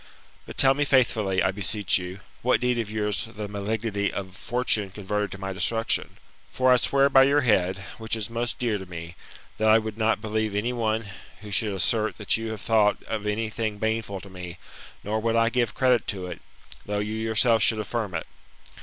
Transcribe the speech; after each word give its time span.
But 0.47 0.57
tell 0.57 0.73
me 0.73 0.83
faithfully, 0.83 1.43
I 1.43 1.51
beseech 1.51 1.99
you, 1.99 2.21
what 2.41 2.59
deed 2.59 2.79
of 2.79 2.89
yours 2.89 3.29
the 3.35 3.47
malignity 3.47 4.11
of 4.11 4.35
fortune 4.35 4.89
converted 4.89 5.31
to 5.33 5.37
my 5.37 5.53
destruction? 5.53 6.17
For 6.51 6.71
I 6.73 6.77
swear 6.77 7.07
by 7.07 7.21
your 7.25 7.41
head, 7.41 7.77
which 7.99 8.15
is 8.15 8.27
most 8.27 8.57
dear 8.57 8.79
to 8.79 8.87
me, 8.87 9.13
that 9.59 9.69
I 9.69 9.77
would 9.77 9.99
not 9.99 10.19
believe 10.19 10.55
any 10.55 10.73
one 10.73 11.05
who 11.41 11.51
should 11.51 11.71
assert 11.75 12.17
that 12.17 12.35
you 12.35 12.49
have 12.49 12.61
thought 12.61 13.03
of 13.03 13.27
any 13.27 13.51
thing 13.51 13.77
baneful 13.77 14.19
to 14.21 14.29
me, 14.31 14.57
nor 15.03 15.19
would 15.19 15.35
I 15.35 15.49
give 15.49 15.75
credit 15.75 16.07
to 16.07 16.25
it, 16.25 16.41
though 16.83 16.97
you 16.97 17.13
yourself 17.13 17.61
should 17.61 17.77
affirm 17.77 18.15
it. 18.15 18.25